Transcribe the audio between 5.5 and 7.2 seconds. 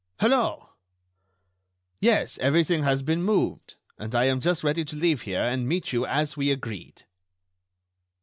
meet you as we agreed....